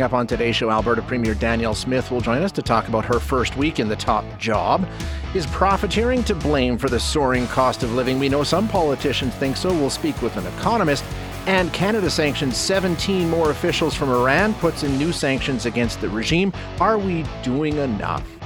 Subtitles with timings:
[0.00, 3.04] Coming up on today's show, Alberta Premier Danielle Smith will join us to talk about
[3.04, 4.88] her first week in the top job.
[5.34, 8.18] Is profiteering to blame for the soaring cost of living?
[8.18, 9.68] We know some politicians think so.
[9.74, 11.04] We'll speak with an economist.
[11.46, 16.54] And Canada sanctions 17 more officials from Iran, puts in new sanctions against the regime.
[16.80, 18.39] Are we doing enough?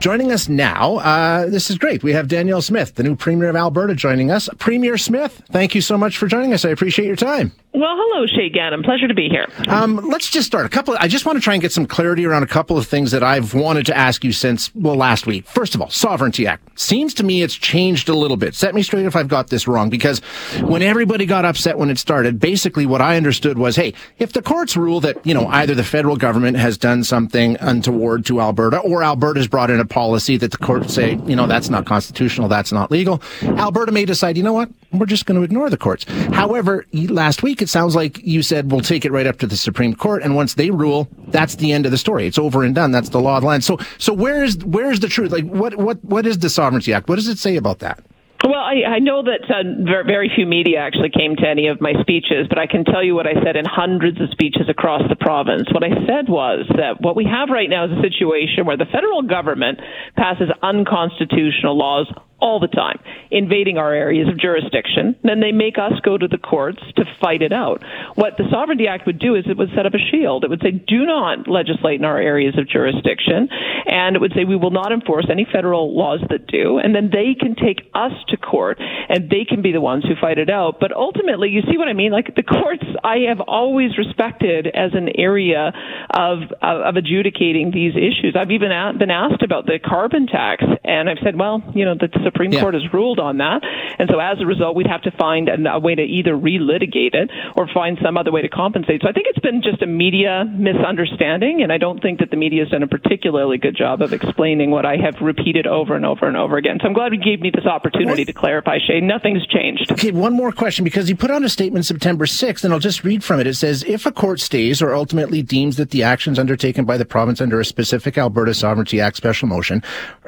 [0.00, 2.02] Joining us now, uh, this is great.
[2.02, 4.48] We have Danielle Smith, the new Premier of Alberta, joining us.
[4.58, 6.64] Premier Smith, thank you so much for joining us.
[6.64, 7.52] I appreciate your time.
[7.72, 8.84] Well, hello, Shaye Ganam.
[8.84, 9.46] Pleasure to be here.
[9.68, 10.66] Um, let's just start.
[10.66, 10.94] A couple.
[10.94, 13.12] Of, I just want to try and get some clarity around a couple of things
[13.12, 15.46] that I've wanted to ask you since well last week.
[15.46, 18.56] First of all, Sovereignty Act seems to me it's changed a little bit.
[18.56, 20.18] Set me straight if I've got this wrong, because
[20.62, 24.42] when everybody got upset when it started, basically what I understood was, hey, if the
[24.42, 28.78] courts rule that you know either the federal government has done something untoward to Alberta,
[28.78, 32.48] or Alberta's brought in a policy that the courts say, you know, that's not constitutional,
[32.48, 35.76] that's not legal, Alberta may decide, you know what, we're just going to ignore the
[35.76, 36.04] courts.
[36.32, 39.56] However, last week it sounds like you said we'll take it right up to the
[39.56, 42.26] Supreme Court, and once they rule, that's the end of the story.
[42.26, 42.90] It's over and done.
[42.90, 43.64] That's the law of the land.
[43.64, 45.32] So, so where is where is the truth?
[45.32, 47.08] Like, what what what is the Sovereignty Act?
[47.08, 48.02] What does it say about that?
[48.42, 51.80] Well, I, I know that uh, very, very few media actually came to any of
[51.80, 55.02] my speeches, but I can tell you what I said in hundreds of speeches across
[55.10, 55.68] the province.
[55.72, 58.88] What I said was that what we have right now is a situation where the
[58.88, 59.80] federal government
[60.16, 62.08] passes unconstitutional laws
[62.40, 62.98] all the time,
[63.30, 65.16] invading our areas of jurisdiction.
[65.22, 67.82] Then they make us go to the courts to fight it out.
[68.14, 70.44] What the Sovereignty Act would do is it would set up a shield.
[70.44, 73.48] It would say, do not legislate in our areas of jurisdiction.
[73.86, 76.78] And it would say, we will not enforce any federal laws that do.
[76.78, 80.14] And then they can take us to court and they can be the ones who
[80.20, 80.80] fight it out.
[80.80, 82.12] But ultimately, you see what I mean?
[82.12, 85.72] Like the courts, I have always respected as an area
[86.10, 88.36] of, of, of adjudicating these issues.
[88.38, 90.64] I've even been asked about the carbon tax.
[90.84, 92.60] And I've said, well, you know, the Supreme yeah.
[92.60, 93.62] Court has ruled on that.
[93.98, 97.14] And so as a result, we'd have to find a, a way to either relitigate
[97.14, 99.02] it or find some other way to compensate.
[99.02, 101.62] So I think it's been just a media misunderstanding.
[101.62, 104.70] And I don't think that the media has done a particularly good job of explaining
[104.70, 106.78] what I have repeated over and over and over again.
[106.80, 109.02] So I'm glad you gave me this opportunity to clarify, Shaye.
[109.02, 109.90] Nothing's changed.
[109.92, 113.04] Okay, one more question because you put out a statement September 6th, and I'll just
[113.04, 113.46] read from it.
[113.46, 117.04] It says, if a court stays or ultimately deems that the actions undertaken by the
[117.04, 119.82] province under a specific Alberta Sovereignty Act special motion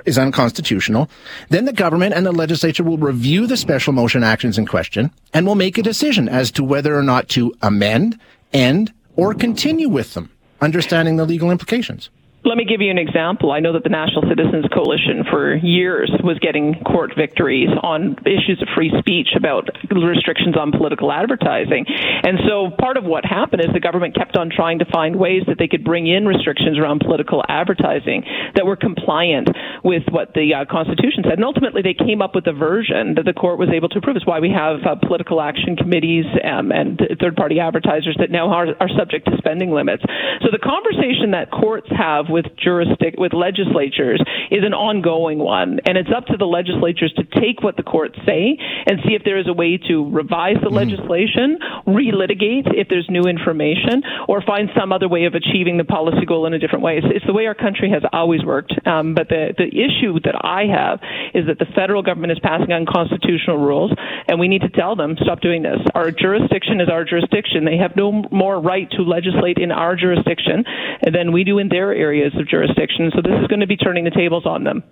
[0.05, 1.09] is unconstitutional,
[1.49, 5.47] then the government and the legislature will review the special motion actions in question and
[5.47, 8.19] will make a decision as to whether or not to amend,
[8.53, 12.09] end, or continue with them, understanding the legal implications.
[12.45, 13.53] Let me give you an example.
[13.53, 18.59] I know that the National Citizens Coalition for years was getting court victories on issues
[18.59, 21.87] of free speech about restrictions on political advertising.
[21.87, 25.47] And so part of what happened is the government kept on trying to find ways
[25.47, 28.27] that they could bring in restrictions around political advertising
[28.57, 29.47] that were compliant
[29.87, 31.39] with what the uh, Constitution said.
[31.39, 34.17] And ultimately they came up with a version that the court was able to approve.
[34.17, 38.51] It's why we have uh, political action committees um, and third party advertisers that now
[38.51, 40.03] are, are subject to spending limits.
[40.43, 44.21] So the conversation that courts have with jurisdic with legislatures
[44.51, 48.19] is an ongoing one, and it's up to the legislatures to take what the courts
[48.27, 48.57] say
[48.87, 50.77] and see if there is a way to revise the mm-hmm.
[50.77, 56.25] legislation, relitigate if there's new information, or find some other way of achieving the policy
[56.27, 56.99] goal in a different way.
[56.99, 58.73] It's, it's the way our country has always worked.
[58.87, 61.01] Um, but the the issue that I have
[61.35, 63.93] is that the federal government is passing unconstitutional rules,
[64.29, 65.79] and we need to tell them stop doing this.
[65.95, 67.65] Our jurisdiction is our jurisdiction.
[67.65, 70.65] They have no more right to legislate in our jurisdiction
[71.03, 73.11] than we do in their areas of jurisdiction.
[73.15, 74.83] So this is going to be turning the tables on them.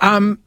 [0.00, 0.38] Um,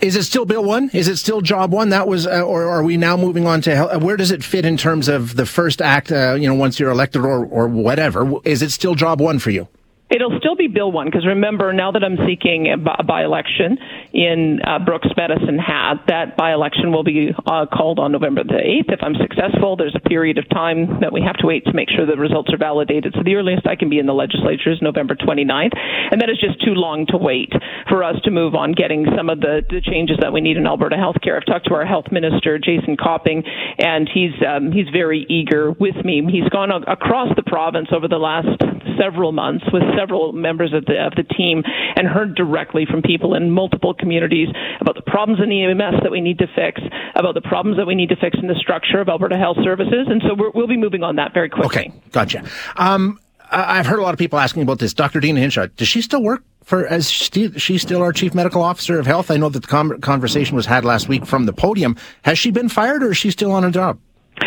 [0.00, 0.90] is it still Bill one?
[0.92, 1.90] Is it still Job one?
[1.90, 4.64] That was, uh, or are we now moving on to uh, where does it fit
[4.64, 6.10] in terms of the first act?
[6.10, 9.50] Uh, you know, once you're elected or or whatever, is it still Job one for
[9.50, 9.68] you?
[10.12, 13.78] It'll still be Bill 1 because remember, now that I'm seeking a by election
[14.12, 18.60] in uh, Brooks Medicine Hat, that by election will be uh, called on November the
[18.60, 18.92] 8th.
[18.92, 21.88] If I'm successful, there's a period of time that we have to wait to make
[21.88, 23.14] sure the results are validated.
[23.16, 25.72] So the earliest I can be in the legislature is November 29th.
[26.12, 27.52] And that is just too long to wait
[27.88, 30.66] for us to move on getting some of the, the changes that we need in
[30.66, 31.40] Alberta healthcare.
[31.40, 33.44] I've talked to our health minister, Jason Copping,
[33.78, 36.20] and he's, um, he's very eager with me.
[36.28, 38.60] He's gone across the province over the last
[39.00, 40.01] several months with several
[40.32, 41.62] members of the of the team
[41.96, 44.48] and heard directly from people in multiple communities
[44.80, 46.80] about the problems in the EMS that we need to fix,
[47.14, 50.06] about the problems that we need to fix in the structure of Alberta Health Services,
[50.08, 51.66] and so we will be moving on that very quickly.
[51.66, 52.44] Okay, gotcha.
[52.76, 53.18] Um,
[53.52, 54.94] I've heard a lot of people asking about this.
[54.94, 55.20] Dr.
[55.20, 58.98] Deena Hinshaw, does she still work for as she, she's still our chief medical officer
[58.98, 59.30] of health?
[59.30, 61.96] I know that the conversation was had last week from the podium.
[62.22, 63.98] Has she been fired or is she still on a job?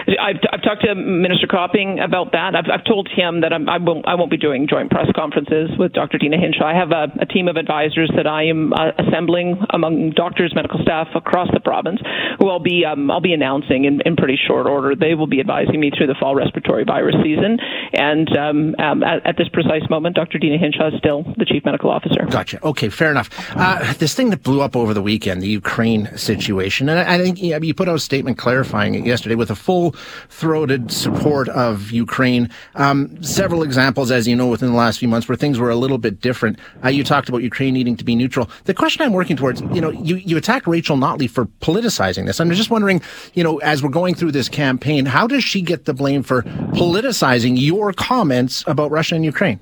[0.07, 2.53] I've, I've talked to Minister Copping about that.
[2.55, 5.71] I've, I've told him that I'm, I won't I won't be doing joint press conferences
[5.79, 6.17] with Dr.
[6.17, 6.65] Deena Hinshaw.
[6.65, 10.79] I have a, a team of advisors that I am uh, assembling among doctors, medical
[10.81, 11.99] staff across the province,
[12.39, 14.95] who I'll be um, I'll be announcing in, in pretty short order.
[14.95, 17.57] They will be advising me through the fall respiratory virus season,
[17.93, 20.37] and um, um, at, at, this precise moment, Dr.
[20.37, 22.25] Deena Hinshaw is still the chief medical officer.
[22.29, 22.63] Gotcha.
[22.63, 23.29] Okay, fair enough.
[23.55, 27.17] Uh, this thing that blew up over the weekend, the Ukraine situation, and I, I
[27.17, 29.55] think you put out a statement clarifying it yesterday with a
[29.95, 32.49] full-throated support of Ukraine.
[32.75, 35.75] Um, several examples, as you know, within the last few months where things were a
[35.75, 36.59] little bit different.
[36.83, 38.49] Uh, you talked about Ukraine needing to be neutral.
[38.65, 42.39] The question I'm working towards, you know, you, you attacked Rachel Notley for politicizing this.
[42.39, 43.01] I'm just wondering,
[43.33, 46.43] you know, as we're going through this campaign, how does she get the blame for
[46.43, 49.59] politicizing your comments about Russia and Ukraine?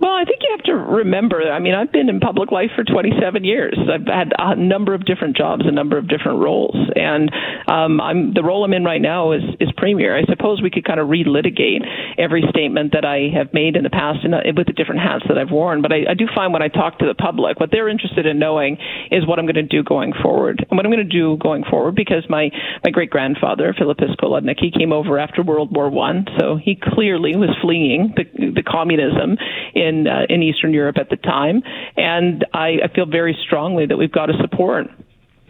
[0.00, 1.42] Well, I think you have to remember.
[1.42, 3.78] I mean, I've been in public life for 27 years.
[3.78, 7.30] I've had a number of different jobs, a number of different roles, and
[7.68, 10.16] um, I'm the role I'm in right now is is premier.
[10.16, 11.82] I suppose we could kind of relitigate
[12.18, 15.38] every statement that I have made in the past and with the different hats that
[15.38, 15.82] I've worn.
[15.82, 18.38] But I, I do find when I talk to the public, what they're interested in
[18.38, 18.78] knowing
[19.10, 21.64] is what I'm going to do going forward, and what I'm going to do going
[21.68, 22.50] forward because my
[22.84, 27.36] my great grandfather Philippus Kolodnik he came over after World War One, so he clearly
[27.36, 28.24] was fleeing the
[28.54, 29.36] the communism
[29.74, 31.62] in in uh, in Eastern Europe at the time,
[31.96, 34.86] and I, I feel very strongly that we've got to support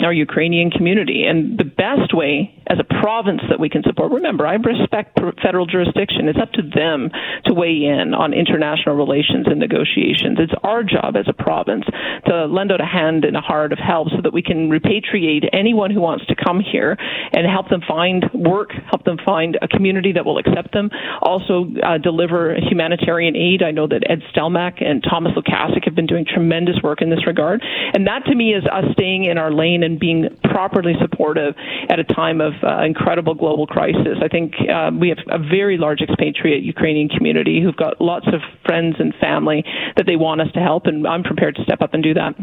[0.05, 1.25] our Ukrainian community.
[1.25, 5.67] And the best way as a province that we can support, remember, I respect federal
[5.67, 6.29] jurisdiction.
[6.29, 7.11] It's up to them
[7.47, 10.39] to weigh in on international relations and negotiations.
[10.39, 11.85] It's our job as a province
[12.27, 15.49] to lend out a hand and a heart of help so that we can repatriate
[15.53, 16.97] anyone who wants to come here
[17.33, 20.91] and help them find work, help them find a community that will accept them,
[21.23, 23.63] also uh, deliver humanitarian aid.
[23.63, 27.27] I know that Ed Stelmach and Thomas Lukaszuk have been doing tremendous work in this
[27.27, 27.63] regard.
[27.95, 31.55] And that to me is us staying in our lane and being properly supportive
[31.89, 34.19] at a time of uh, incredible global crisis.
[34.23, 38.41] I think uh, we have a very large expatriate Ukrainian community who've got lots of
[38.65, 39.65] friends and family
[39.97, 42.35] that they want us to help, and I'm prepared to step up and do that.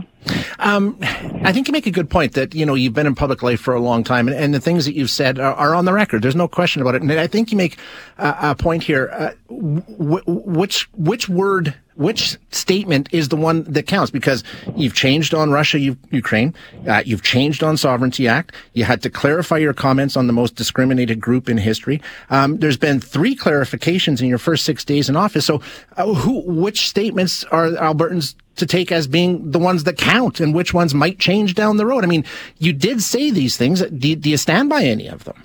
[0.59, 3.43] Um, I think you make a good point that you know you've been in public
[3.43, 5.85] life for a long time, and, and the things that you've said are, are, on
[5.85, 6.21] the record.
[6.21, 7.77] There's no question about it, and I think you make
[8.17, 9.09] uh, a point here.
[9.11, 14.11] Uh, w- which which word which statement is the one that counts?
[14.11, 14.43] Because
[14.75, 16.53] you've changed on Russia, Ukraine,
[16.87, 18.53] uh, you've changed on Sovereignty Act.
[18.73, 22.01] You had to clarify your comments on the most discriminated group in history.
[22.29, 25.45] Um, there's been three clarifications in your first six days in office.
[25.45, 25.61] So,
[25.97, 30.53] uh, who, which statements are Albertans to take as being the ones that count, and
[30.53, 32.03] which ones might change down the road?
[32.03, 32.25] I mean,
[32.59, 33.81] you did say these things.
[33.81, 35.43] Do, do you stand by any of them?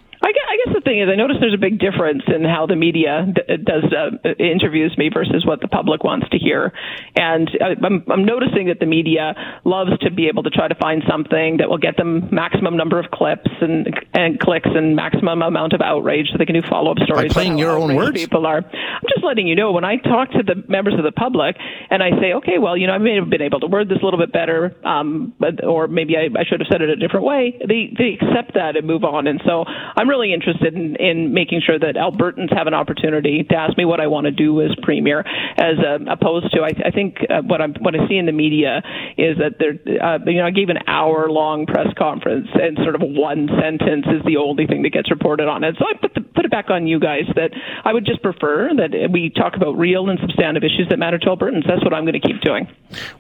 [0.65, 3.57] Guess the thing is, I notice there's a big difference in how the media d-
[3.65, 6.73] does uh, interviews me versus what the public wants to hear.
[7.17, 11.03] And I'm, I'm noticing that the media loves to be able to try to find
[11.09, 15.73] something that will get them maximum number of clips and and clicks and maximum amount
[15.73, 17.33] of outrage, so they can do follow up stories.
[17.33, 18.59] By playing your own words, people are.
[18.59, 21.57] I'm just letting you know when I talk to the members of the public
[21.91, 23.99] and I say, okay, well, you know, I may have been able to word this
[24.01, 26.97] a little bit better, um, but, or maybe I, I should have said it a
[26.97, 27.59] different way.
[27.67, 29.27] They they accept that and move on.
[29.27, 33.45] And so I'm really interested interested in, in making sure that Albertans have an opportunity
[33.45, 35.21] to ask me what I want to do as premier,
[35.57, 38.33] as uh, opposed to I, I think uh, what I'm what I see in the
[38.33, 38.83] media
[39.17, 42.95] is that there, uh, you know, I gave an hour long press conference and sort
[42.95, 45.77] of one sentence is the only thing that gets reported on it.
[45.79, 47.51] So I put the, put it back on you guys that
[47.85, 51.27] I would just prefer that we talk about real and substantive issues that matter to
[51.27, 51.67] Albertans.
[51.67, 52.69] That's what I'm going to keep doing.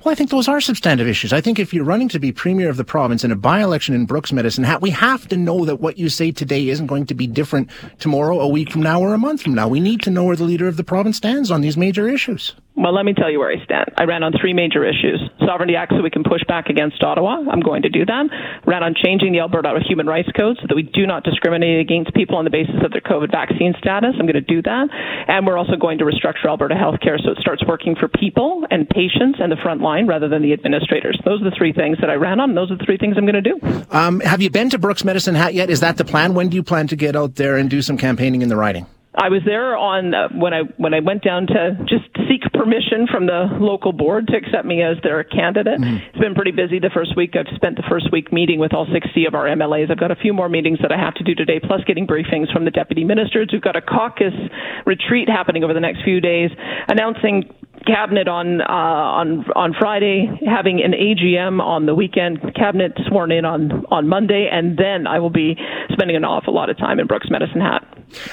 [0.04, 1.32] Well, I think those are substantive issues.
[1.32, 4.06] I think if you're running to be premier of the province in a by-election in
[4.06, 7.21] Brooks Medicine, we have to know that what you say today isn't going to be
[7.26, 9.68] different tomorrow, a week from now, or a month from now.
[9.68, 12.54] We need to know where the leader of the province stands on these major issues.
[12.74, 13.92] Well, let me tell you where I stand.
[13.98, 15.20] I ran on three major issues.
[15.44, 17.44] Sovereignty Act so we can push back against Ottawa.
[17.44, 18.24] I'm going to do that.
[18.64, 22.14] Ran on changing the Alberta Human Rights Code so that we do not discriminate against
[22.14, 24.14] people on the basis of their COVID vaccine status.
[24.18, 24.88] I'm going to do that.
[25.28, 28.88] And we're also going to restructure Alberta healthcare so it starts working for people and
[28.88, 31.20] patients and the front line rather than the administrators.
[31.26, 32.54] Those are the three things that I ran on.
[32.54, 33.60] Those are the three things I'm going to do.
[33.90, 35.68] Um, have you been to Brooks Medicine Hat yet?
[35.68, 36.32] Is that the plan?
[36.32, 38.86] When do you plan to get out there and do some campaigning in the riding?
[39.14, 43.04] I was there on uh, when I when I went down to just seek permission
[43.04, 45.80] from the local board to accept me as their candidate.
[45.80, 45.96] Mm-hmm.
[46.08, 47.36] It's been pretty busy the first week.
[47.36, 49.90] I've spent the first week meeting with all 60 of our MLAs.
[49.90, 52.50] I've got a few more meetings that I have to do today, plus getting briefings
[52.52, 53.50] from the deputy ministers.
[53.52, 54.32] We've got a caucus
[54.86, 56.50] retreat happening over the next few days,
[56.88, 57.52] announcing
[57.86, 63.44] cabinet on uh, on on Friday, having an AGM on the weekend, cabinet sworn in
[63.44, 65.56] on on Monday, and then I will be
[65.90, 67.86] spending an awful lot of time in Brooks Medicine Hat.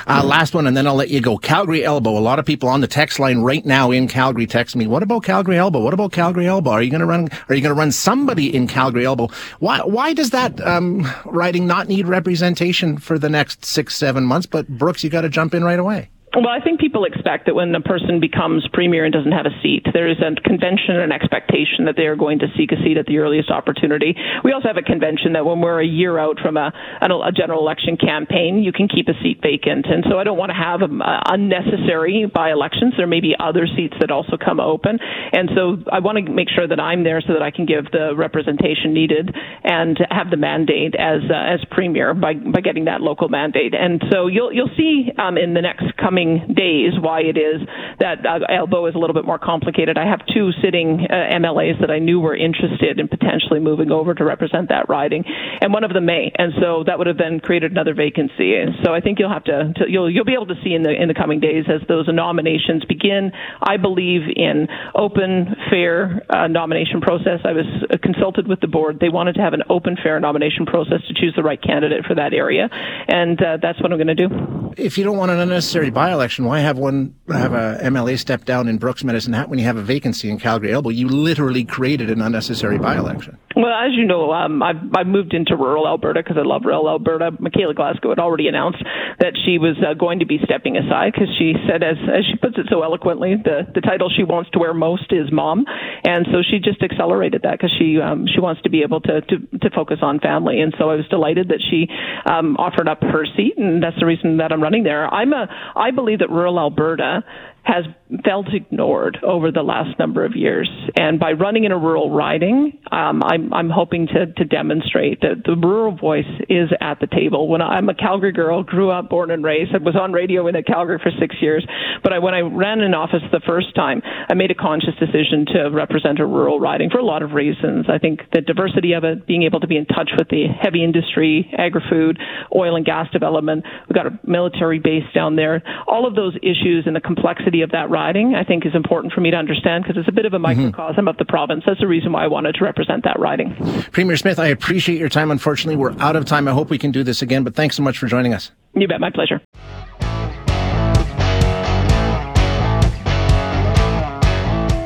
[0.08, 1.38] Uh, last one, and then I'll let you go.
[1.38, 2.18] Calgary Elbow.
[2.18, 4.88] A lot of people on the text line right now in Calgary text me.
[4.88, 5.80] What about Calgary Elbow?
[5.80, 6.72] What about Calgary Elbow?
[6.72, 7.30] Are you going to run?
[7.48, 9.30] Are you going to run somebody in Calgary Elbow?
[9.60, 9.80] Why?
[9.80, 14.48] Why does that um, riding not need representation for the next six, seven months?
[14.48, 16.10] But Brooks, you got to jump in right away.
[16.36, 19.62] Well, I think people expect that when a person becomes premier and doesn't have a
[19.64, 22.98] seat, there is a convention and expectation that they are going to seek a seat
[22.98, 24.14] at the earliest opportunity.
[24.44, 26.72] We also have a convention that when we're a year out from a,
[27.02, 29.88] a general election campaign, you can keep a seat vacant.
[29.90, 32.94] And so I don't want to have um, uh, unnecessary by elections.
[32.96, 35.00] There may be other seats that also come open.
[35.34, 37.86] And so I want to make sure that I'm there so that I can give
[37.92, 39.34] the representation needed
[39.64, 43.74] and have the mandate as uh, as premier by by getting that local mandate.
[43.74, 47.62] And so you'll you'll see um, in the next coming coming days why it is
[48.00, 49.98] that uh, elbow is a little bit more complicated.
[49.98, 54.14] I have two sitting uh, MLAs that I knew were interested in potentially moving over
[54.14, 55.24] to represent that riding,
[55.62, 58.56] and one of them may, and so that would have then created another vacancy.
[58.56, 60.84] And so I think you'll have to, to you'll you'll be able to see in
[60.84, 63.32] the in the coming days as those nominations begin.
[63.62, 67.40] I believe in open, fair uh, nomination process.
[67.44, 69.00] I was uh, consulted with the board.
[69.00, 72.16] They wanted to have an open, fair nomination process to choose the right candidate for
[72.16, 74.59] that area, and uh, that's what I'm going to do.
[74.80, 78.70] If you don't want an unnecessary by-election, why have one have a MLA step down
[78.70, 80.90] in Brooks Medicine Hat when you have a vacancy in Calgary Elbow?
[80.90, 83.38] You literally created an unnecessary by-election.
[83.60, 86.88] Well, as you know, um, I've, I've moved into rural Alberta because I love rural
[86.88, 87.32] Alberta.
[87.40, 88.80] Michaela Glasgow had already announced
[89.20, 92.38] that she was uh, going to be stepping aside because she said, as as she
[92.40, 95.66] puts it so eloquently, the the title she wants to wear most is mom,
[96.06, 99.20] and so she just accelerated that because she um, she wants to be able to,
[99.28, 100.62] to to focus on family.
[100.62, 101.92] And so I was delighted that she
[102.24, 105.04] um, offered up her seat, and that's the reason that I'm running there.
[105.04, 107.26] I'm a I believe that rural Alberta
[107.64, 107.84] has
[108.24, 110.70] felt ignored over the last number of years.
[110.96, 115.44] And by running in a rural riding, um, I'm, I'm hoping to, to demonstrate that
[115.46, 117.48] the rural voice is at the table.
[117.48, 120.56] When I'm a Calgary girl, grew up, born and raised, I was on radio in
[120.64, 121.66] Calgary for six years.
[122.04, 125.46] But I, when I ran in office the first time, I made a conscious decision
[125.54, 127.86] to represent a rural riding for a lot of reasons.
[127.90, 130.84] I think the diversity of it, being able to be in touch with the heavy
[130.84, 132.18] industry, agri-food,
[132.56, 133.66] oil and gas development.
[133.88, 135.62] We've got a military base down there.
[135.88, 139.22] All of those issues and the complexity of that riding, I think, is important for
[139.22, 140.44] me to understand because it's a bit of a mm-hmm.
[140.44, 141.08] microcosm mm-hmm.
[141.08, 141.64] of the province.
[141.66, 143.56] That's the reason why I wanted to represent that riding.
[143.92, 145.32] Premier Smith, I appreciate your time.
[145.32, 146.48] Unfortunately, we're out of time.
[146.48, 148.52] I hope we can do this again, but thanks so much for joining us.
[148.74, 149.00] You bet.
[149.00, 149.42] My pleasure.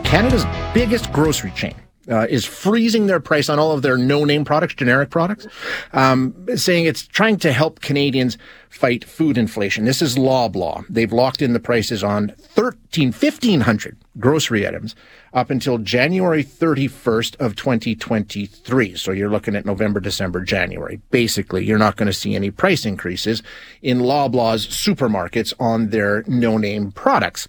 [0.04, 1.74] Canada's biggest grocery chain
[2.10, 5.48] uh, is freezing their price on all of their no-name products, generic products,
[5.94, 8.38] um, saying it's trying to help Canadians
[8.70, 9.86] fight food inflation.
[9.86, 10.86] This is Loblaw.
[10.90, 14.96] They've locked in the prices on 13, 1500 grocery items
[15.34, 18.96] up until January 31st of 2023.
[18.96, 21.00] So you're looking at November, December, January.
[21.12, 23.44] Basically, you're not going to see any price increases
[23.82, 27.48] in Loblaw's supermarkets on their no-name products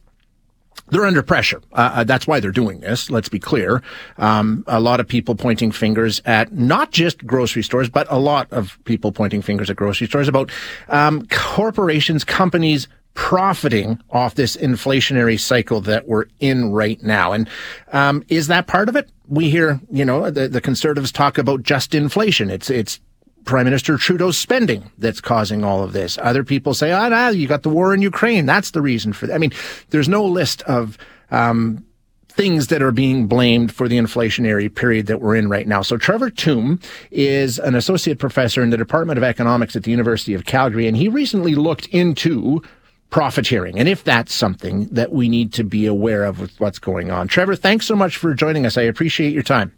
[0.89, 1.61] they're under pressure.
[1.73, 3.11] Uh, uh, that's why they're doing this.
[3.11, 3.83] Let's be clear.
[4.19, 8.53] Um, a lot of people pointing fingers at not just grocery stores, but a lot
[8.53, 10.51] of people pointing fingers at grocery stores about
[10.89, 17.33] um, corporations, companies profiting off this inflationary cycle that we're in right now.
[17.33, 17.49] And
[17.93, 19.09] um, is that part of it?
[19.29, 22.51] We hear, you know, the, the conservatives talk about just inflation.
[22.51, 23.01] It's it's
[23.45, 26.19] Prime Minister Trudeau's spending that's causing all of this.
[26.23, 28.47] Other people say, "Ah, oh, nah, you got the war in Ukraine.
[28.47, 29.53] That's the reason for that." I mean,
[29.91, 30.99] there's no list of
[31.31, 31.85] um,
[32.29, 35.83] things that are being blamed for the inflationary period that we're in right now.
[35.83, 40.35] So Trevor Tombe is an associate professor in the Department of Economics at the University
[40.35, 42.63] of Calgary, and he recently looked into
[43.11, 47.13] profiteering and if that's something that we need to be aware of with what's going
[47.13, 47.29] on.
[47.29, 48.77] Trevor, thanks so much for joining us.
[48.77, 49.73] I appreciate your time.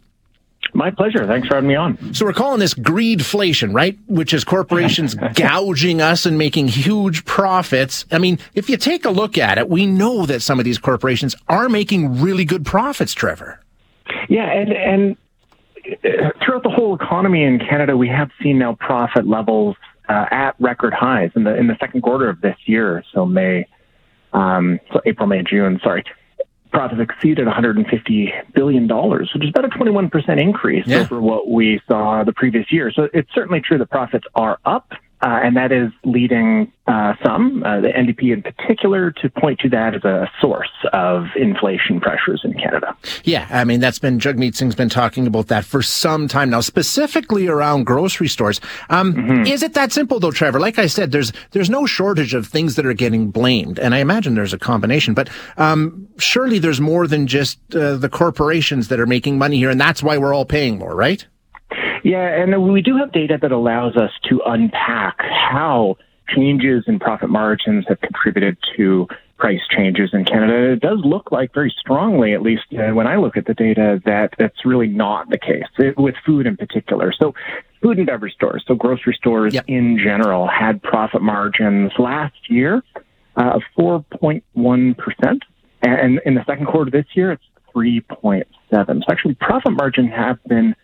[0.73, 1.25] My pleasure.
[1.25, 2.13] Thanks for having me on.
[2.13, 3.97] So we're calling this greedflation, right?
[4.07, 8.05] Which is corporations gouging us and making huge profits.
[8.11, 10.77] I mean, if you take a look at it, we know that some of these
[10.77, 13.59] corporations are making really good profits, Trevor.
[14.29, 15.17] Yeah, and and
[16.03, 19.75] uh, throughout the whole economy in Canada, we have seen now profit levels
[20.09, 23.03] uh, at record highs in the in the second quarter of this year.
[23.13, 23.67] So May,
[24.33, 25.79] um, so April, May, June.
[25.83, 26.03] Sorry,
[26.77, 30.99] profits exceeded 150 billion dollars, which is about a 21 percent increase yeah.
[30.99, 32.91] over what we saw the previous year.
[32.91, 37.63] So it's certainly true that profits are up, uh, and that is leading uh, some,
[37.63, 42.41] uh, the NDP in particular, to point to that as a source of inflation pressures
[42.43, 42.95] in Canada.
[43.23, 46.61] Yeah, I mean, that's been, Jagmeet Singh's been talking about that for some time now,
[46.61, 48.61] specifically around grocery stores.
[48.89, 49.47] Um, mm-hmm.
[49.47, 50.59] Is it that simple though, Trevor?
[50.59, 53.99] Like I said, there's, there's no shortage of things that are getting blamed, and I
[53.99, 58.99] imagine there's a combination, but um, surely there's more than just uh, the corporations that
[58.99, 61.25] are making money here, and that's why we're all paying more, right?
[62.03, 65.97] Yeah, and we do have data that allows us to unpack how
[66.29, 70.73] changes in profit margins have contributed to price changes in Canada.
[70.73, 74.01] It does look like very strongly, at least uh, when I look at the data,
[74.05, 77.13] that that's really not the case it, with food in particular.
[77.17, 77.33] So,
[77.81, 79.65] food and beverage stores, so grocery stores yep.
[79.67, 82.81] in general, had profit margins last year
[83.35, 85.43] uh, of 4.1 percent,
[85.83, 87.43] and in the second quarter this year, it's
[87.75, 88.43] 3.7.
[88.71, 90.75] So, actually, profit margins have been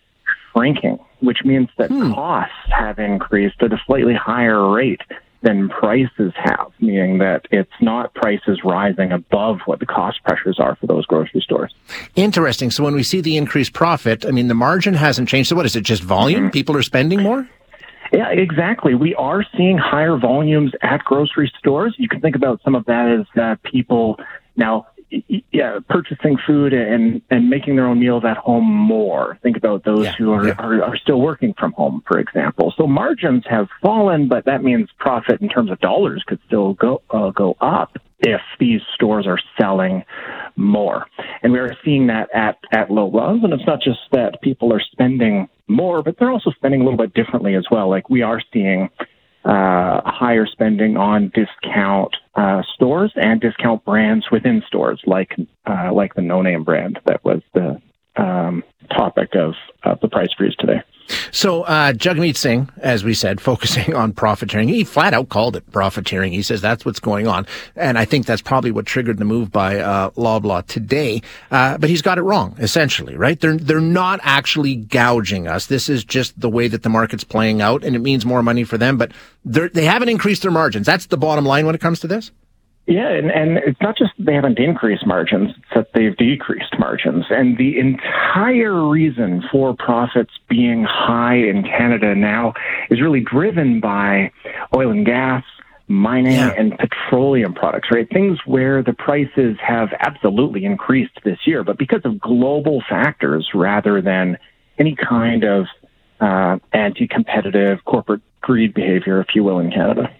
[0.54, 2.14] shrinking, which means that hmm.
[2.14, 5.02] costs have increased at a slightly higher rate
[5.44, 10.76] than prices have, meaning that it's not prices rising above what the cost pressures are
[10.78, 11.74] for those grocery stores.
[12.16, 12.72] Interesting.
[12.72, 15.50] So when we see the increased profit, I mean, the margin hasn't changed.
[15.50, 16.44] So what is it, just volume?
[16.44, 16.52] Mm-hmm.
[16.52, 17.48] People are spending more?
[18.14, 18.96] Yeah, exactly.
[18.96, 21.96] We are seeing higher volumes at grocery stores.
[21.98, 24.20] You can think about some of that as uh, people
[24.56, 24.88] now
[25.52, 29.38] yeah, purchasing food and and making their own meals at home more.
[29.44, 30.56] Think about those yeah, who are, yeah.
[30.58, 32.74] are are still working from home, for example.
[32.78, 37.02] So margins have fallen, but that means profit in terms of dollars could still go
[37.10, 40.04] uh, go up if these stores are selling
[40.56, 41.06] more.
[41.42, 44.82] And we are seeing that at at Loblaws, and it's not just that people are
[44.92, 47.90] spending more, but they're also spending a little bit differently as well.
[47.90, 48.90] Like we are seeing
[49.46, 55.36] uh, higher spending on discount uh, stores and discount brands within stores, like
[55.66, 57.82] uh, like the No Name brand that was the
[58.16, 58.64] um,
[59.14, 59.54] topic of,
[59.84, 60.82] of the price freeze today.
[61.32, 65.70] So, uh, Jagmeet Singh, as we said, focusing on profiteering, he flat out called it
[65.72, 66.32] profiteering.
[66.32, 67.46] He says that's what's going on.
[67.76, 71.22] And I think that's probably what triggered the move by, uh, Loblaw today.
[71.52, 73.40] Uh, but he's got it wrong, essentially, right?
[73.40, 75.68] They're, they're not actually gouging us.
[75.68, 78.64] This is just the way that the market's playing out and it means more money
[78.64, 79.12] for them, but
[79.44, 80.86] they haven't increased their margins.
[80.86, 82.32] That's the bottom line when it comes to this.
[82.86, 87.26] Yeah, and, and it's not just they haven't increased margins, it's that they've decreased margins.
[87.30, 92.54] And the entire reason for profits being high in Canada now
[92.90, 94.32] is really driven by
[94.76, 95.46] oil and gas,
[95.88, 96.54] mining, yeah.
[96.58, 98.10] and petroleum products, right?
[98.10, 104.02] Things where the prices have absolutely increased this year, but because of global factors rather
[104.02, 104.38] than
[104.78, 105.68] any kind of
[106.20, 110.14] uh, anti competitive corporate greed behavior, if you will, in Canada.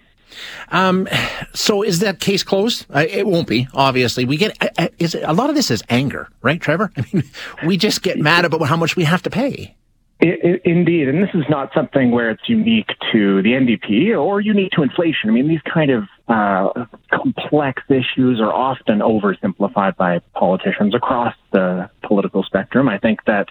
[0.70, 1.08] Um,
[1.54, 2.86] so is that case closed?
[2.94, 4.26] Uh, it won't be, obviously.
[4.26, 6.92] We get, uh, is it, a lot of this is anger, right, Trevor?
[6.98, 7.24] I mean,
[7.66, 9.76] we just get mad about how much we have to pay.
[10.20, 14.40] It, it, indeed, and this is not something where it's unique to the NDP or
[14.40, 15.30] unique to inflation.
[15.30, 21.90] I mean, these kind of uh, complex issues are often oversimplified by politicians across the
[22.04, 22.88] political spectrum.
[22.88, 23.50] I think that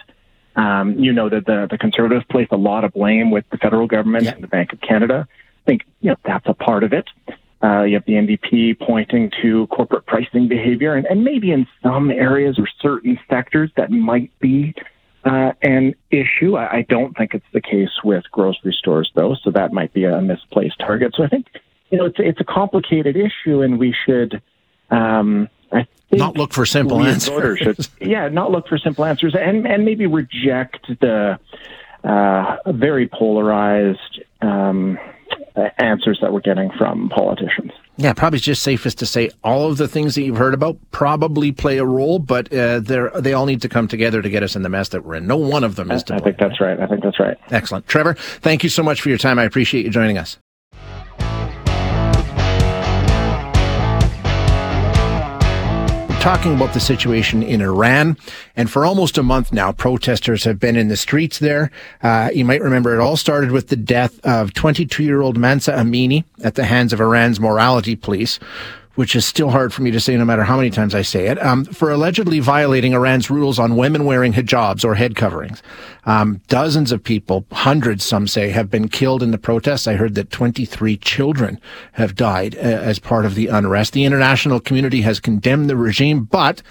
[0.56, 3.87] um, you know that the, the Conservatives place a lot of blame with the federal
[3.87, 4.32] government yeah.
[4.32, 5.28] and the Bank of Canada
[5.66, 7.09] think you know that's a part of it.
[7.62, 12.11] Uh, you have the NDP pointing to corporate pricing behavior, and, and maybe in some
[12.11, 14.75] areas or certain sectors that might be
[15.25, 16.57] uh, an issue.
[16.57, 20.05] I, I don't think it's the case with grocery stores, though, so that might be
[20.05, 21.14] a misplaced target.
[21.16, 21.46] So I think
[21.90, 24.42] you know it's it's a complicated issue, and we should.
[24.90, 27.59] Um, I not look for simple answers.
[27.59, 31.38] Should, yeah, not look for simple answers, and and maybe reject the
[32.05, 34.98] uh, very polarized um,
[35.78, 37.72] answers that we're getting from politicians.
[37.96, 41.52] Yeah, probably just safest to say all of the things that you've heard about probably
[41.52, 44.62] play a role, but uh, they all need to come together to get us in
[44.62, 45.26] the mess that we're in.
[45.26, 46.80] No one of them is to I think that's right.
[46.80, 47.36] I think that's right.
[47.50, 47.86] Excellent.
[47.86, 49.38] Trevor, thank you so much for your time.
[49.38, 50.38] I appreciate you joining us.
[56.22, 58.16] Talking about the situation in Iran.
[58.54, 61.72] And for almost a month now, protesters have been in the streets there.
[62.00, 65.72] Uh, you might remember it all started with the death of 22 year old Mahsa
[65.72, 68.38] Amini at the hands of Iran's morality police
[68.94, 71.26] which is still hard for me to say no matter how many times I say
[71.26, 75.62] it, um, for allegedly violating Iran's rules on women wearing hijabs or head coverings.
[76.05, 79.87] Um, dozens of people, hundreds some say, have been killed in the protests.
[79.87, 81.61] I heard that 23 children
[81.92, 83.92] have died uh, as part of the unrest.
[83.92, 86.62] The international community has condemned the regime, but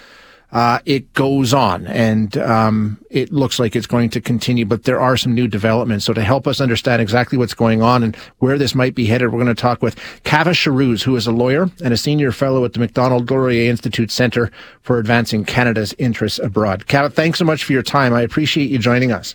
[0.52, 5.00] uh, it goes on and um, it looks like it's going to continue, but there
[5.00, 6.04] are some new developments.
[6.04, 9.32] So to help us understand exactly what's going on and where this might be headed,
[9.32, 12.64] we're going to talk with Kaveh Shahrooz, who is a lawyer and a senior fellow
[12.64, 14.50] at the Macdonald Laurier Institute Center
[14.82, 16.86] for Advancing Canada's Interests Abroad.
[16.86, 18.12] Kaveh, thanks so much for your time.
[18.12, 19.34] I appreciate you joining us.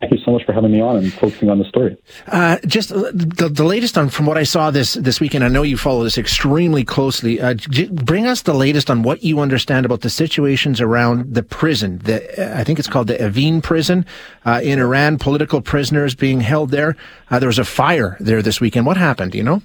[0.00, 1.96] Thank you so much for having me on and focusing on the story.
[2.26, 5.44] Uh, just the, the latest on from what I saw this this weekend.
[5.44, 7.40] I know you follow this extremely closely.
[7.40, 7.54] Uh,
[7.90, 11.98] bring us the latest on what you understand about the situations around the prison.
[11.98, 14.04] The, I think it's called the Evin prison
[14.44, 15.18] uh, in Iran.
[15.18, 16.94] Political prisoners being held there.
[17.30, 18.86] Uh, there was a fire there this weekend.
[18.86, 19.32] What happened?
[19.32, 19.62] Do you know?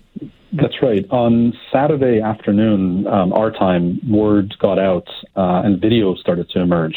[0.53, 1.03] That's right.
[1.09, 6.95] On Saturday afternoon, um, our time, word got out uh, and video started to emerge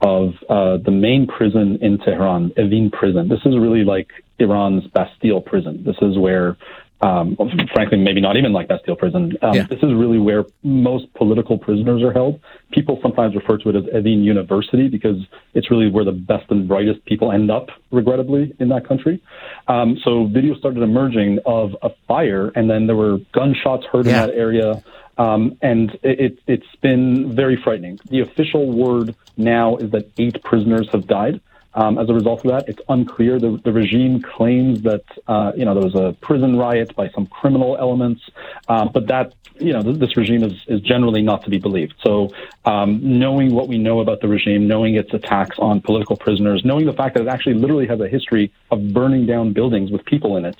[0.00, 3.28] of uh, the main prison in Tehran, Evin prison.
[3.28, 5.82] This is really like Iran's Bastille prison.
[5.84, 6.56] This is where
[7.02, 7.36] um,
[7.74, 9.36] frankly, maybe not even like Bastille prison.
[9.42, 9.66] Um, yeah.
[9.68, 12.40] This is really where most political prisoners are held.
[12.72, 15.16] People sometimes refer to it as Evin University because
[15.52, 19.22] it's really where the best and brightest people end up, regrettably, in that country.
[19.68, 24.24] Um, so videos started emerging of a fire, and then there were gunshots heard yeah.
[24.24, 24.82] in that area.
[25.18, 27.98] Um, and it, has been very frightening.
[28.10, 31.40] The official word now is that eight prisoners have died.
[31.76, 33.38] Um, as a result of that, it's unclear.
[33.38, 37.26] The, the regime claims that uh, you know there was a prison riot by some
[37.26, 38.22] criminal elements,
[38.68, 41.94] uh, but that you know th- this regime is, is generally not to be believed.
[42.02, 42.30] So,
[42.64, 46.86] um, knowing what we know about the regime, knowing its attacks on political prisoners, knowing
[46.86, 50.38] the fact that it actually literally has a history of burning down buildings with people
[50.38, 50.56] in it,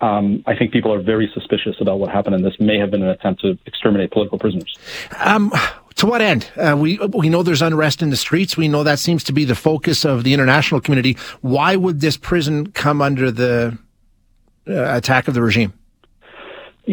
[0.00, 3.02] um, I think people are very suspicious about what happened, and this may have been
[3.02, 4.72] an attempt to exterminate political prisoners.
[5.18, 5.52] Um,
[6.00, 6.50] to what end?
[6.56, 8.56] Uh, we we know there's unrest in the streets.
[8.56, 11.16] We know that seems to be the focus of the international community.
[11.42, 13.78] Why would this prison come under the
[14.66, 15.74] uh, attack of the regime?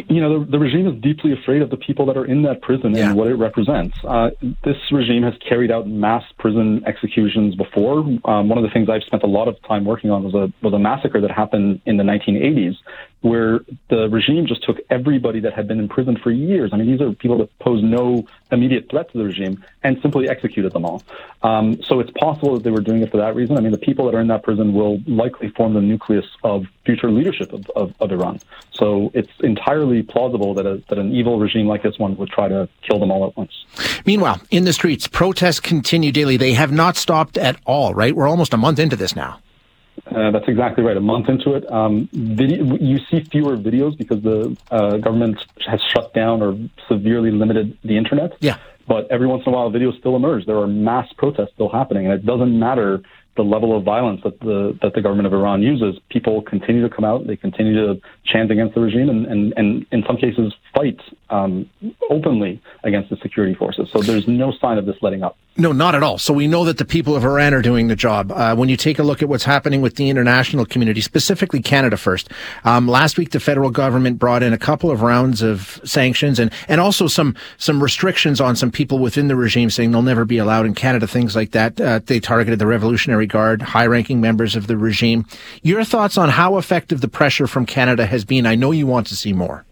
[0.10, 2.62] you know, the, the, regime is deeply afraid of the people that are in that
[2.62, 3.08] prison yeah.
[3.08, 3.98] and what it represents.
[4.04, 4.30] Uh,
[4.64, 8.00] this regime has carried out mass prison executions before.
[8.26, 10.52] Um, one of the things I've spent a lot of time working on was a
[10.62, 12.76] was a massacre that happened in the 1980s,
[13.22, 16.72] where the regime just took everybody that had been in prison for years.
[16.72, 20.30] I mean, these are people that pose no immediate threat to the regime and simply
[20.30, 21.04] executed them all.
[21.42, 23.58] Um, so it's possible that they were doing it for that reason.
[23.58, 26.66] I mean, the people that are in that prison will likely form the nucleus of
[26.86, 28.40] future leadership of, of, of Iran.
[28.72, 32.48] So it's entirely plausible that, a, that an evil regime like this one would try
[32.48, 33.66] to kill them all at once.
[34.06, 36.38] Meanwhile, in the streets, protests continue daily.
[36.38, 38.16] They have not stopped at all, right?
[38.16, 39.40] We're almost a month into this now.
[40.16, 40.98] Uh, that's exactly right.
[40.98, 45.82] A month into it, um, video, you see fewer videos because the uh, government has
[45.94, 48.34] shut down or severely limited the internet.
[48.40, 48.58] Yeah.
[48.88, 50.46] But every once in a while, videos still emerge.
[50.46, 53.02] There are mass protests still happening, and it doesn't matter
[53.38, 56.94] the level of violence that the that the government of Iran uses, people continue to
[56.94, 57.26] come out.
[57.26, 61.70] They continue to chant against the regime, and and, and in some cases fight um,
[62.10, 63.90] openly against the security forces.
[63.94, 65.38] So there's no sign of this letting up.
[65.60, 66.20] No, not at all.
[66.20, 68.32] So we know that the people of Iran are doing the job.
[68.32, 71.98] Uh, when you take a look at what's happening with the international community, specifically Canada
[71.98, 72.30] first,
[72.64, 76.52] um, last week the federal government brought in a couple of rounds of sanctions and,
[76.68, 80.38] and also some, some restrictions on some people within the regime saying they'll never be
[80.38, 81.82] allowed in Canada, things like that.
[81.82, 85.26] Uh, they targeted the Revolutionary Guard, high ranking members of the regime.
[85.62, 88.46] Your thoughts on how effective the pressure from Canada has been?
[88.46, 89.66] I know you want to see more.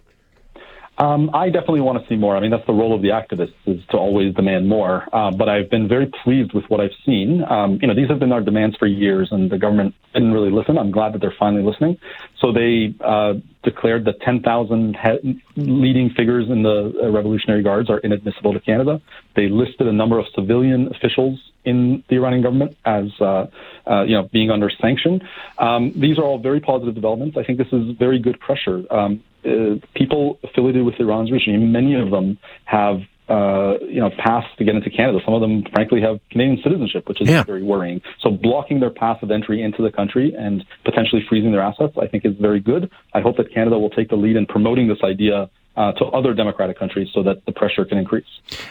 [0.97, 2.37] Um, I definitely want to see more.
[2.37, 5.03] I mean, that's the role of the activists is to always demand more.
[5.11, 7.43] Uh, but I've been very pleased with what I've seen.
[7.43, 10.51] Um, you know, these have been our demands for years, and the government didn't really
[10.51, 10.77] listen.
[10.77, 11.97] I'm glad that they're finally listening.
[12.39, 13.33] So they uh,
[13.65, 19.01] declared that 10,000 he- leading figures in the uh, Revolutionary Guards are inadmissible to Canada.
[19.35, 23.47] They listed a number of civilian officials in the Iranian government as, uh,
[23.89, 25.21] uh, you know, being under sanction.
[25.57, 27.35] Um, these are all very positive developments.
[27.37, 28.83] I think this is very good pressure.
[28.91, 34.47] Um, uh, people affiliated with Iran's regime, many of them have uh, you know, paths
[34.57, 35.19] to get into Canada.
[35.25, 37.43] Some of them, frankly, have Canadian citizenship, which is yeah.
[37.43, 38.01] very worrying.
[38.21, 42.07] So blocking their path of entry into the country and potentially freezing their assets, I
[42.07, 42.91] think, is very good.
[43.13, 46.33] I hope that Canada will take the lead in promoting this idea uh, to other
[46.33, 48.25] democratic countries so that the pressure can increase.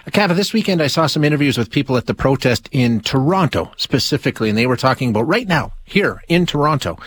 [0.07, 4.49] Kaveh, this weekend I saw some interviews with people at the protest in Toronto specifically,
[4.49, 6.99] and they were talking about right now, here in Toronto,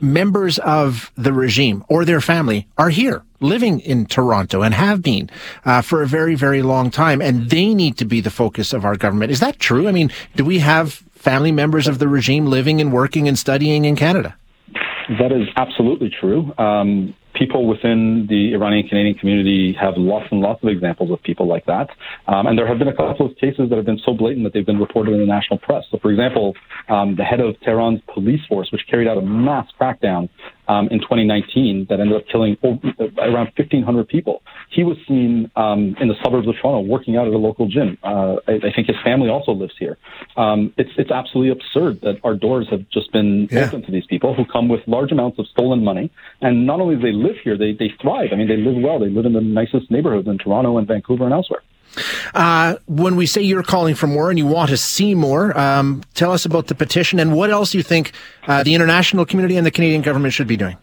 [0.00, 5.30] members of the regime or their family are here living in Toronto and have been
[5.64, 8.84] uh, for a very, very long time, and they need to be the focus of
[8.84, 9.30] our government.
[9.32, 9.88] Is that true?
[9.88, 13.84] I mean, do we have family members of the regime living and working and studying
[13.84, 14.36] in Canada?
[15.20, 16.52] That is absolutely true.
[16.58, 21.46] Um, people within the Iranian Canadian community have lots and lots of examples of people
[21.46, 21.90] like that.
[22.26, 24.52] Um, and there have been a couple of cases that have been so blatant that
[24.52, 25.84] they've been reported in the national press.
[25.90, 26.54] So, for example,
[26.88, 30.28] um, the head of Tehran's police force, which carried out a mass crackdown
[30.68, 32.80] um, in 2019 that ended up killing over,
[33.18, 34.42] around 1,500 people.
[34.70, 37.98] He was seen um, in the suburbs of Toronto working out at a local gym.
[38.02, 39.96] Uh, I, I, think his family also lives here.
[40.36, 43.66] Um, it's it's absolutely absurd that our doors have just been yeah.
[43.66, 46.96] open to these people who come with large amounts of stolen money, and not only
[46.96, 48.30] do they live here, they they thrive.
[48.32, 48.98] I mean, they live well.
[48.98, 51.62] They live in the nicest neighborhoods in Toronto and Vancouver and elsewhere.
[52.34, 56.02] Uh, when we say you're calling for more and you want to see more, um,
[56.14, 58.12] tell us about the petition and what else you think
[58.46, 60.76] uh, the international community and the Canadian government should be doing.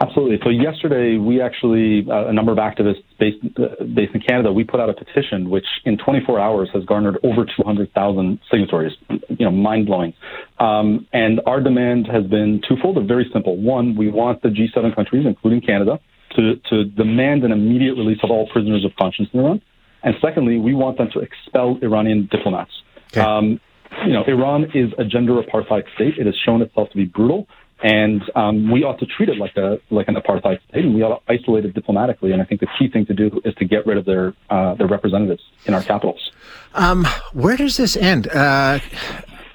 [0.00, 0.38] Absolutely.
[0.44, 4.62] So yesterday, we actually, uh, a number of activists based uh, based in Canada, we
[4.62, 8.92] put out a petition which, in 24 hours, has garnered over 200,000 signatories.
[9.10, 10.14] You know, mind blowing.
[10.60, 12.94] Um, and our demand has been twofold.
[12.94, 13.56] But very simple.
[13.56, 15.98] One, we want the G7 countries, including Canada,
[16.36, 19.60] to to demand an immediate release of all prisoners of conscience in Iran.
[20.02, 22.70] And secondly, we want them to expel Iranian diplomats.
[23.12, 23.20] Okay.
[23.20, 23.60] Um,
[24.06, 26.18] you know, Iran is a gender apartheid state.
[26.18, 27.48] It has shown itself to be brutal.
[27.82, 31.02] and um, we ought to treat it like a like an apartheid state, and we
[31.02, 32.32] ought to isolate it diplomatically.
[32.32, 34.74] And I think the key thing to do is to get rid of their uh,
[34.74, 36.30] their representatives in our capitals.
[36.74, 38.28] Um, where does this end?
[38.28, 38.80] Uh,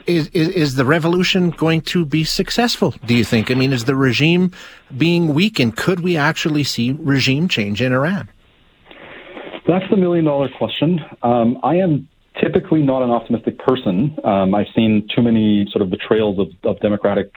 [0.05, 2.93] is, is, is the revolution going to be successful?
[3.05, 3.49] Do you think?
[3.49, 4.51] I mean, is the regime
[4.97, 5.77] being weakened?
[5.77, 8.29] Could we actually see regime change in Iran?
[9.67, 10.99] That's the million dollar question.
[11.21, 12.07] Um, I am
[12.41, 14.17] typically not an optimistic person.
[14.23, 17.31] Um, I've seen too many sort of betrayals of, of democratic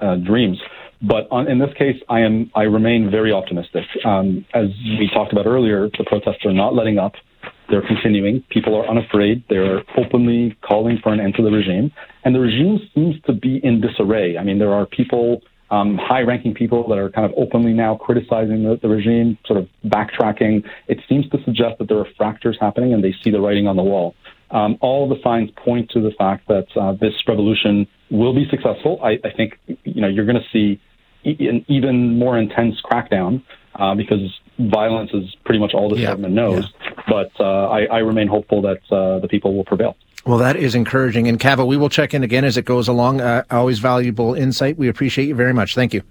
[0.00, 0.58] uh, dreams.
[1.02, 3.84] But on, in this case, I am I remain very optimistic.
[4.04, 7.12] Um, as we talked about earlier, the protests are not letting up.
[7.68, 8.44] They're continuing.
[8.48, 9.44] People are unafraid.
[9.50, 11.92] They're openly calling for an end to the regime.
[12.24, 14.38] And the regime seems to be in disarray.
[14.38, 17.96] I mean, there are people, um, high ranking people, that are kind of openly now
[17.96, 20.64] criticizing the, the regime, sort of backtracking.
[20.88, 23.76] It seems to suggest that there are fractures happening and they see the writing on
[23.76, 24.14] the wall.
[24.50, 29.00] Um, all the signs point to the fact that uh, this revolution will be successful.
[29.02, 30.80] I, I think you know you're going to see
[31.24, 33.42] an even more intense crackdown
[33.74, 34.20] uh, because
[34.58, 36.08] violence is pretty much all the yeah.
[36.08, 36.72] government knows.
[36.80, 37.02] Yeah.
[37.08, 39.96] But uh, I, I, remain hopeful that uh, the people will prevail.
[40.26, 41.28] Well, that is encouraging.
[41.28, 43.20] And Kaveh, we will check in again as it goes along.
[43.20, 44.76] Uh, always valuable insight.
[44.76, 45.74] We appreciate you very much.
[45.74, 46.02] Thank you.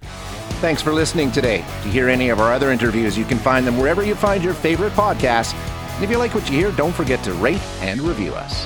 [0.62, 1.58] Thanks for listening today.
[1.84, 4.54] To hear any of our other interviews, you can find them wherever you find your
[4.54, 5.54] favorite podcasts.
[5.96, 8.66] And if you like what you hear, don't forget to rate and review us.